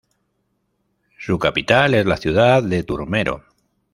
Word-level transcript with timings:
Su 1.19 1.37
capital 1.37 1.93
es 1.93 2.07
la 2.07 2.17
ciudad 2.17 2.63
de 2.63 2.81
Turmero. 2.81 3.43